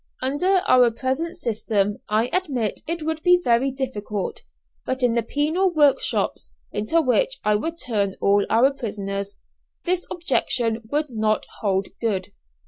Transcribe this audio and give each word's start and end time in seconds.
Under 0.19 0.63
our 0.67 0.89
present 0.89 1.37
system 1.37 1.99
I 2.09 2.31
admit 2.33 2.81
it 2.87 3.03
would 3.05 3.21
be 3.21 3.39
very 3.43 3.69
difficult, 3.69 4.41
but 4.83 5.03
in 5.03 5.13
the 5.13 5.21
penal 5.21 5.69
workshops, 5.71 6.53
into 6.71 7.03
which 7.03 7.37
I 7.43 7.53
would 7.53 7.77
turn 7.77 8.15
all 8.19 8.43
our 8.49 8.73
prisoners, 8.73 9.37
this 9.85 10.07
objection 10.09 10.81
would 10.91 11.11
not 11.11 11.45
hold 11.61 11.89
good. 12.01 12.29